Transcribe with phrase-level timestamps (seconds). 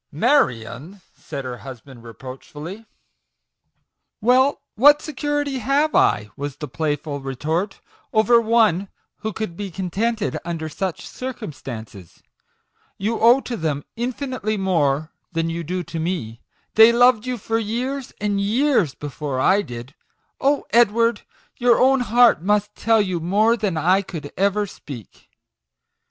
[0.11, 2.77] "Marion!" said her husband reproachfully.
[2.77, 2.85] t(
[4.19, 7.79] Well, what security have I," was the play ful retort,"
[8.11, 8.87] over one
[9.17, 12.23] who could be contented under such circumstances?
[12.97, 16.41] You owe to them infinitely more than you do to me
[16.73, 19.93] they loved you for years and years before I did.
[20.39, 21.21] Oh, Edward!
[21.57, 25.29] your own heart must tell you more than I could ever speak."